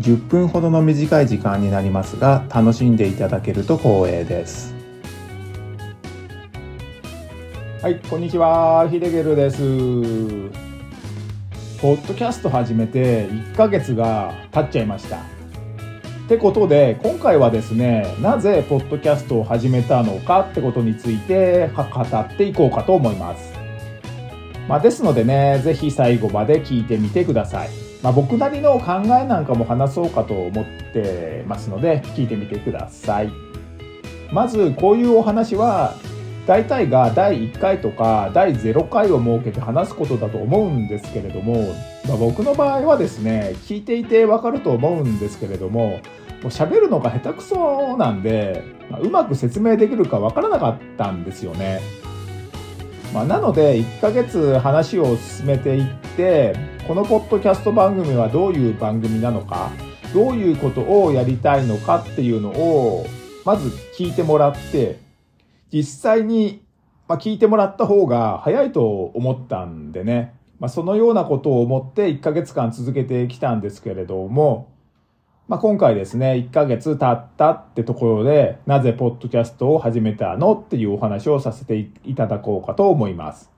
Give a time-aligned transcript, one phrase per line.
[0.00, 4.74] 10分ほどの短い時間になりますが楽しんでいただけると光栄です。
[7.82, 8.88] はいこんにちは。
[8.88, 9.58] ヒデゲルです。
[11.80, 15.16] ポッドキャスト始めて1ヶ月が経っちゃいました。
[15.16, 15.20] っ
[16.28, 23.52] てことで今回はですねなぜポッドキャストを始めたのかってことについて語っていこうかと思います。
[24.68, 27.81] まあ、ですのでね、ぜひ最後まで聞いてみてください。
[28.02, 33.32] まあ、僕なりの考えなんかも話そうかと思ってますので、聞いてみてください。
[34.32, 35.94] まず、こういうお話は、
[36.46, 41.72] 大体が第1回とか第0回を設けて話すことだと思うんですけれども、
[42.08, 46.00] まあ、僕の場合はですね、聞いていてわかると思うんですけれども、も
[46.44, 51.80] う喋るのが下手くそなんで、まあ、うまく説明できるかわからなかったんですよね。
[53.14, 59.70] まあ、なので1ヶ月話を進めていってこのポッドキャスト番組はどういう番組なのか
[60.12, 63.06] どういうことをやりたいのかっていうのを
[63.44, 64.98] まず聞いてもらって
[65.72, 66.62] 実際に、
[67.08, 74.72] まあ聞いてもらった方が早いと思ったんでね、まあ、そのようなことを思って1ヶ月間続けてきたんですけれども
[75.48, 83.51] まあ、今回ですね、1ヶ月経ったってところで、なぜポッドキャストを始めたのっていうお話をさせていただこうかと思います。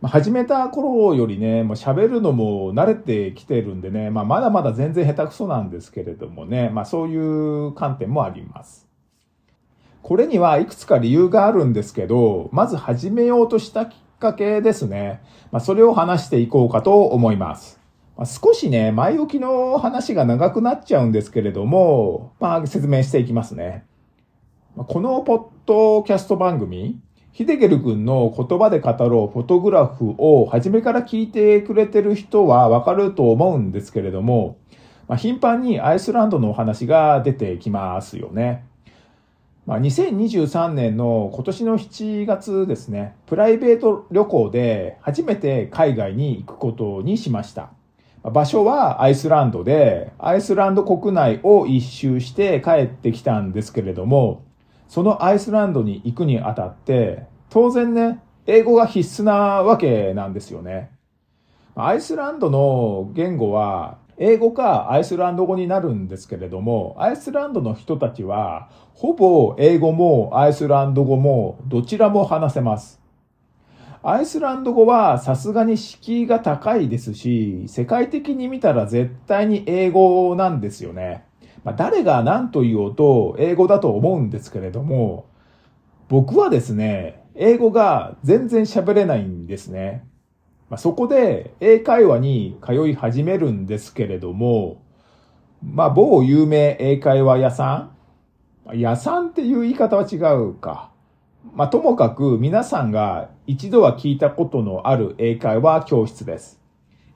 [0.00, 8.88] まあ、始めた頃よりね、もう喋るのも慣れてきてるんでね、まあ、まだまだ全然下手くそなんですけれどもね、まあ、そういう観点もあります。
[10.02, 15.20] これにはいくつか理由があるんですけど、まず始めようとしたきっかけですね。
[15.52, 17.78] まあ、それを話していこうかと思います。
[18.16, 23.84] まあ、少しね、前置きの話が長くなっちゃうんですけれども、まあ、説明していきますね。
[24.76, 27.00] このポッドキャスト番組、
[27.32, 34.58] ヒデゲル君の言葉で語ろうフォトグラフを初めから聞いてくれてる人はわかると思うんですけれども、
[35.06, 38.64] まあ、頻繁にアイスランドのお話が出てきますよね。
[39.64, 47.70] まあ、2023年の今年の7月ですね、プライベート旅行で初めて海外に行くことにしました。
[48.24, 54.42] 場所はアイスランドで、アイスランド国内を一周して帰ってきたんですけれども、
[54.90, 60.90] そのアイスランドに行くにあたって、当然ね、英語が必須なわけなんですよね。
[61.76, 73.00] アイスランドの言語は、英語かアイスランド語になるんですけれども、アイスランドの人たちは、ほぼ英語もアイスランド語もどちらも話せます。
[74.02, 81.29] アイスランド語はさすがに敷居が高いですし、世界的に見たら絶対に英語なんですよね。
[81.64, 85.26] まあ、誰が何と言おうと英語だと思うんですけれども、
[86.08, 90.04] 僕はですね、英語が全然喋れないんですね。
[90.68, 94.82] まあ、そこで英会話に通い始めるんですけれども、
[95.62, 97.90] まあ、某有名英会話屋さ
[98.72, 100.90] ん屋さんっていう言い方は違うか。
[101.54, 106.60] まあ、ともかく皆さんが一度は聞いたことのある英会話教室です。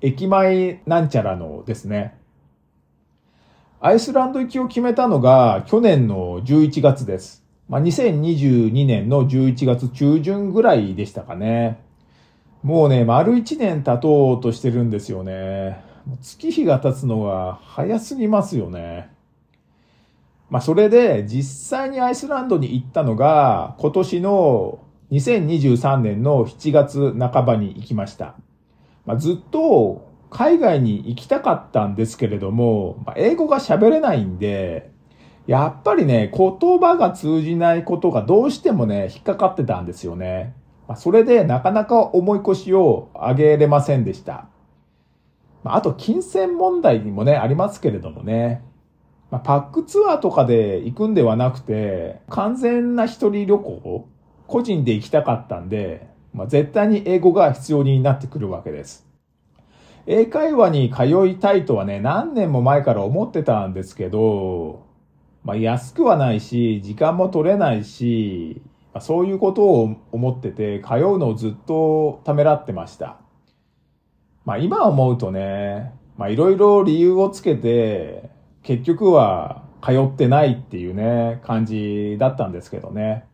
[0.00, 2.18] 駅前なんちゃらのですね。
[3.86, 7.44] アイスランド行きを決めたのが去年の11月です。
[7.68, 11.82] まあ、2022年の11月中旬ぐらいでしたかね。
[12.62, 15.84] もうね、丸1年経とうとしてるんですよね。
[16.22, 19.10] 月日が経つのが早すぎますよね。
[20.48, 24.78] まあ、それで実際にアイスランドに行ったのが今年の
[25.10, 28.34] 2023年の7月半ばに行きました。
[29.04, 34.90] まあ、ずっと海外に行きたかったんですけれども、まあ、英語が喋れないんで、
[35.46, 40.56] やっぱりね、言葉が通じないことがどうしてもね、引っかかってたんですよね。
[40.88, 44.48] まあ、それでなかなか重い腰を上げれませんでした。
[45.62, 48.64] まあ、あと、金銭問題にもね、ありますけれどもね。
[49.30, 54.08] まあ、パックツアーとかで行くんではなくて、完全な一人旅行、
[54.48, 59.13] 個人で行きたかったんで、まあ、絶対に英語が必要になってくるわけです。
[60.06, 64.86] 英会話に通いたいとはね、何年も前から思ってたんですけど、
[65.44, 68.62] まあ、安くはないし、時間も取れないし、
[68.92, 73.16] まあ、そういうことを思ってて、通うのをずっとためらってました。
[74.44, 78.30] まあ、今思うとね、まあ、いろいろ理由をつけて、
[78.62, 83.24] 結局は通ってないっていうね、感じだったんですけどね。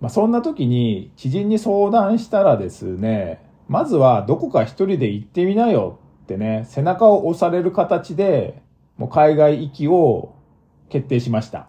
[0.00, 8.62] まあ、そんな時に知人に相談したらですね、まずはどこか一人で行ってみなよってね、背中を押される形で、
[8.96, 10.34] もう海外行きを
[10.88, 11.68] 決定しました。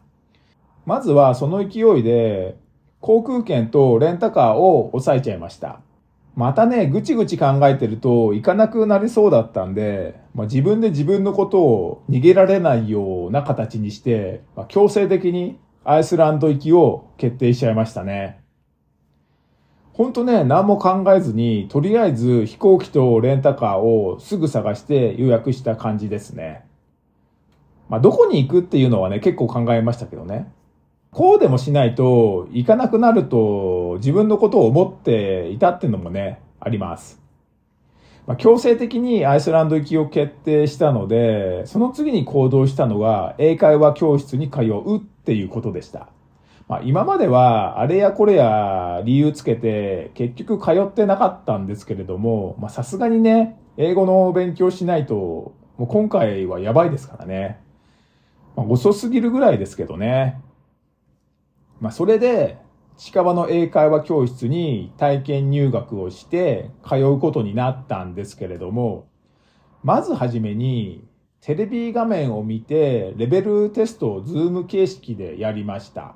[0.85, 2.57] まずはその勢いで、
[2.99, 5.81] 航空券とレンタカーを抑えちゃいました。
[6.35, 18.42] またね、ぐちぐち考えてると行かなくなりそうだったんで、まあ、自分で自分のことを逃げられないような形にして、まあ、強制的にアイスランド行きを決定しちゃいましたね。
[19.93, 26.65] ほんとね、何も考えずに、とりあえず飛行機とレンタカーをすぐ探して予約した感じですね。
[27.89, 30.51] まあ、どこに行くっていうのはね、結構考えましたけどね。
[31.11, 37.21] こうでもしないと、行かなくなると、自分のことを思っていたっていうのもね、あります。
[38.25, 46.07] まあ、強制的にアイスランド行きを決定したので、その次に行動したのが、英会話教室に通うっていうことでした。
[46.67, 55.15] まあ、今までは、あれやこれや理由つけて、結局通ってなかったんですけれども、まさすがにね、英語の勉強しないと、
[55.77, 57.59] もう今回はやばいですからね。
[58.55, 60.41] まあ、遅すぎるぐらいですけどね。
[61.79, 62.57] まあ、それで、
[62.95, 69.07] 近場の英会話教室に体験入学をして通うことになったんですけれども、
[69.83, 71.03] まずはじめに
[71.41, 76.15] テレビ画面を見てレベルテストをズーム形式でやりました。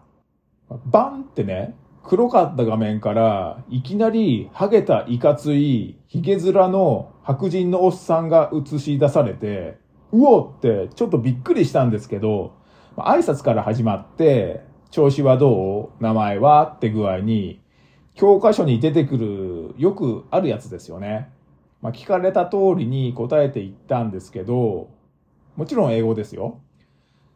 [0.69, 9.77] バンってね、黒かった画面からいきなりハゲたいかついヒゲ面の白人のおっさんが映し出されて、
[10.11, 12.53] うおってちょっとびっくりしたんですけど、
[12.95, 16.03] 挨拶から始まって、調子はどう？
[16.03, 16.63] 名前は？
[16.63, 17.61] って具合に、
[18.15, 21.29] 教科書に出てくるよくあるやつですよね。
[21.81, 24.89] まあ、聞かれた通りに答えていったんですけど、
[25.55, 26.59] もちろん英語ですよ。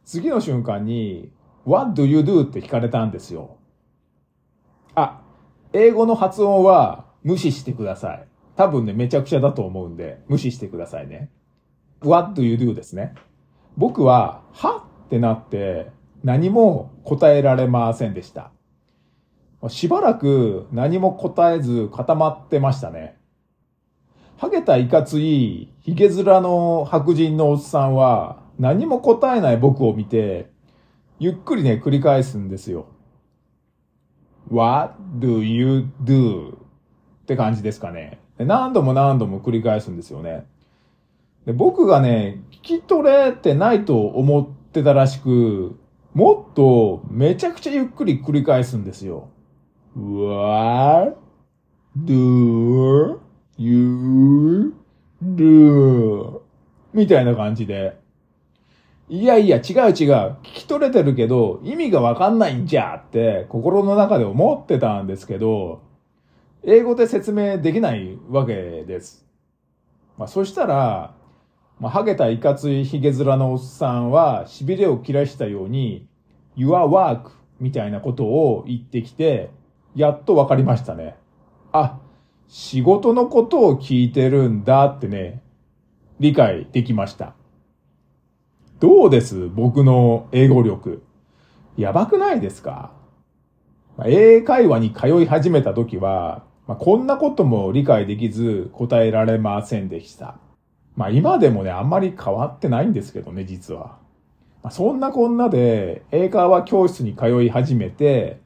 [0.06, 1.30] 次の瞬間に、
[1.66, 2.46] What do you do?
[2.46, 3.58] って聞かれたんですよ。
[4.96, 5.22] あ、
[5.74, 8.28] 英語の発音は無視してください。
[8.56, 11.30] 多分ね、めちゃくちゃだと思うんで、無視してくださいね。
[12.02, 12.74] What do you do?
[12.74, 13.14] ですね。
[13.78, 15.92] 僕は、はってなって、
[16.24, 18.52] 何も答えられませんでした。
[19.70, 23.18] しばらく何も答えず固まってましたね。
[24.38, 30.50] ハゲたいかついヒゲ面の白人のおっさんは何も答えない僕を見て、
[31.22, 32.88] ゆっくりね、繰り返すんですよ。
[34.50, 36.56] What do you do?
[36.56, 36.58] っ
[37.28, 38.20] て感じですかね。
[38.40, 40.48] 何度も何度も繰り返すんですよね。
[41.46, 45.78] で僕がね、聞き取れてないと思ってたらしく、
[46.16, 49.30] もっとめちゃくちゃゆっくり繰り返すんですよ。
[49.96, 51.18] What
[52.00, 53.20] do
[53.60, 54.74] you
[55.24, 56.42] do?
[56.96, 58.01] みたいな感じで。
[59.12, 59.92] いやいや、違う違う。
[59.92, 65.82] 聞き取れてるけど、意味がわかんないんじゃって心の中で思ってたんですけど、
[66.64, 69.26] 英語で説明できないわけです。
[70.18, 71.14] まあ、そしたら、
[71.78, 76.08] まあ、ハゲたいかついヒゲ面のおっさんは痺れを切らしたように、
[76.56, 79.50] your work みたいなことを言ってきて、
[79.94, 81.18] やっとわかりましたね。
[81.74, 82.00] あ、
[82.48, 85.42] 仕事のことを聞いてるんだってね、
[86.22, 87.34] 理解できました。
[88.82, 89.48] どうです？
[89.48, 91.04] 僕の英語力。
[91.78, 92.92] やばくないですか？
[94.04, 100.40] 英会話に通い始めた時は、まあ、こんなことも理解できず答えられませんでした。
[100.96, 104.00] まあ今でもね、あんまり変わってないんですけどね、実は。
[104.64, 108.40] まあ、そんなこんなで、英会話教室に通い始めて、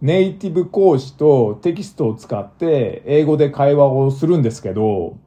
[0.00, 5.18] ネイティブ講師とテキストを使って英語で会話をするんですけど、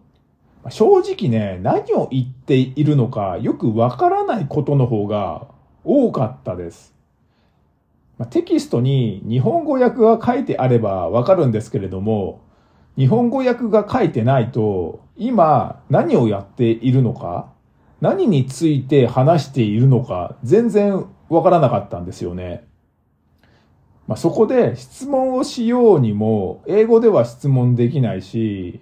[0.70, 5.48] 正直ね、何を言っているのかよくわからないことの方が
[5.84, 6.94] 多かったです。
[8.18, 12.42] ま、テキストに日本語訳が書いてあればわかるんですけれども、
[12.98, 17.52] 日本語訳が書いてないと、今何をやっているのか、
[18.02, 22.66] 何について話しているのか、全然わからなかったんですよね。
[24.08, 28.80] まあ、そこで質問をしようにも、英語では質問できないし、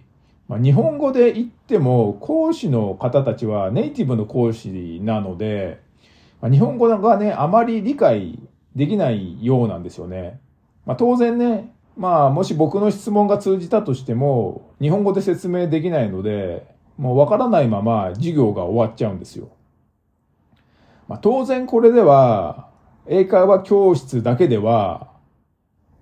[0.48, 5.82] まあ、日本語で言っても、講師の方たちはネイティブの講師なので、
[6.42, 8.40] まあ、日本語がね、あまり理解
[8.76, 10.40] できないようなんですよね。
[10.86, 19.50] まあ、当然ね、まあ、もし僕の質問が通じたとしても、日本語で説明できないので、もうわからないまま授業が終わっちゃうんですよ。
[21.08, 22.70] まあ、当然これでは、
[23.08, 25.10] 英会話教室だけでは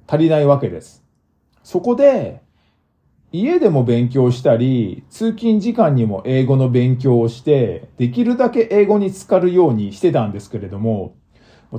[0.07, 1.03] 足りないわけです。
[1.63, 2.42] そこで、
[3.35, 11.15] 家でも勉強したり、通勤時間にも英語の勉強をして、できるだけ英語に浸かるようにしてたんですけれども、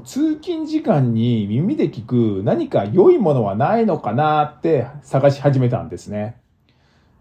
[0.05, 6.41] 通勤時間に耳で聞く何か良いものはないのかなって探し始めたんですね。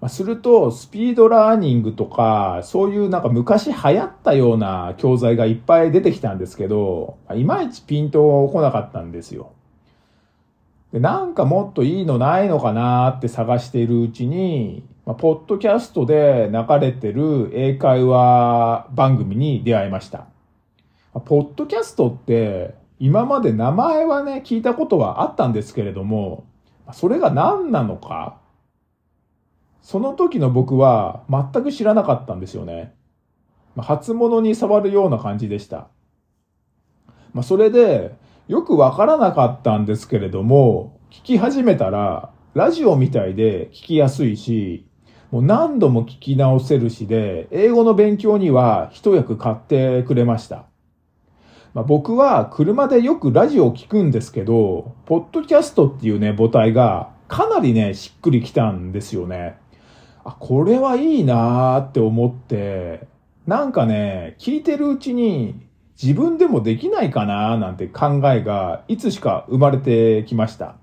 [0.07, 9.51] すると、スピードラーニングとか、そういうなんか昔流行ったような教材がいっぱい出てきたんですけど、いまいちピンと来なかったんですよ。
[10.93, 20.27] でなんかもっといいのないのかなって探しているうちに、まあ、ポッドキャストで流れてる英会話番組に出会いました。
[21.25, 26.45] ポッドキャストって今まで名前はね、聞いたことはあったんですけれども、
[26.93, 28.37] それが何なのか、
[29.81, 32.93] その時の僕は全く知らなかったんですよね。
[33.77, 35.87] 初物に触るような感じでした。
[37.33, 38.15] まあ、それで、
[38.53, 44.85] よくわからなかったんですけれども、聞き始めたら、ラジオみたいで聞きやすいし、
[45.31, 50.67] もう何度も聞き直せるしで、英語の勉強には一役買ってくれました。
[51.73, 59.57] まあ、僕は車でよくラジオを聞くんですけど、ポッドキャストっていうね、母体がかなりね、しっくりきたんですよね。
[60.23, 63.07] あ、これはいいなーって思って、
[63.47, 65.55] なんかね、聞いてるうちに
[66.01, 70.75] 自分でもできないかななんて考えがいつしか生まれてきました。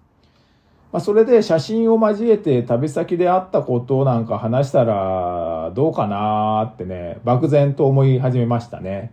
[0.93, 9.12] まあ、それで写真を交えて旅先であったことなんか話したらどうかなってね、漠然と思い始めましたね。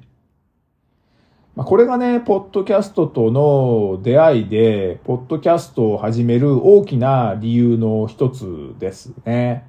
[1.55, 9.67] まあ、これがね、ポッドキャストとの出会いで、ポッドキャストを始める大きな理由の一つですね。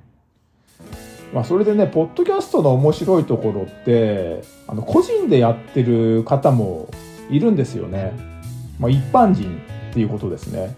[1.32, 6.88] まあ、それでね、ポッドキャストの面白いところって、あの、個人でやってる方も
[7.30, 8.12] いるんですよね。
[8.78, 10.75] まあ、一般人っていうことですね。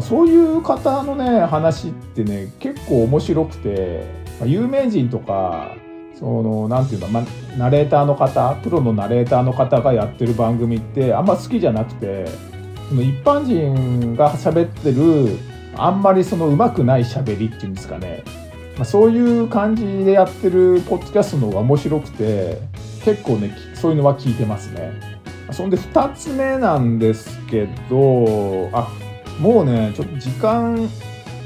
[0.00, 4.06] そういう方のね、話ってね、結構面白くて、
[4.40, 5.72] まあ、有名人とか、
[6.18, 7.24] その、なんていうの、まあ、
[7.58, 12.26] ナレーターの方、プロのナレーターの方がやってる番組ってあんま好きじゃなくて、
[12.88, 15.36] その一般人が喋ってる、
[15.76, 18.22] あんまりその上手くない喋りっていうんですかね、
[18.76, 22.58] まあ、そういう感じでやってるポッドキャストの方が面白くて
[23.04, 25.12] 結構ねそういうのは聞いてますね。
[25.52, 28.88] そんで2つ目なんですけどあ
[29.38, 30.88] もうねちょっと時間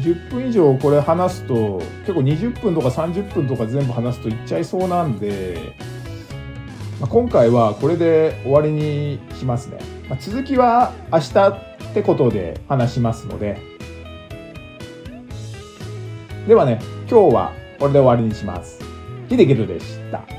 [0.00, 5.74] 10分以上これ話すと結構20分とか30分とか全部話すといっちゃいそうなんで、
[7.00, 9.78] まあ、今回はこれで終わりにしますね、
[10.08, 13.75] まあ、続きは明日ってことで話しますので
[16.46, 16.78] ではね
[17.10, 18.78] 今日はこれで終わりにします。
[19.28, 20.35] ヒデゲルでした。